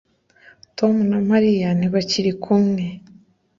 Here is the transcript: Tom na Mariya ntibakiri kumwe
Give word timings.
Tom 0.77 0.95
na 1.11 1.19
Mariya 1.29 1.69
ntibakiri 1.77 2.31
kumwe 2.43 2.83